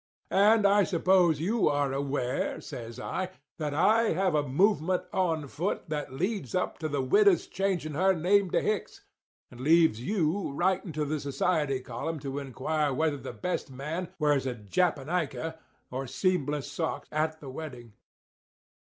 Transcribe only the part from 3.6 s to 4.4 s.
I have